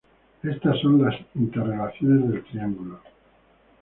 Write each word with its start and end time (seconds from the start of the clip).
Estas 0.41 0.79
son 0.79 0.99
las 1.03 1.13
interrelaciones 1.35 2.27
del 2.31 2.43
triángulo. 2.45 3.01